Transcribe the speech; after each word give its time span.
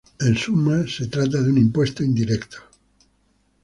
En 0.19 0.35
suma, 0.35 0.87
se 0.87 1.05
trataba 1.05 1.43
de 1.43 1.51
un 1.51 1.59
impuesto 1.59 2.03
indirecto. 2.03 2.57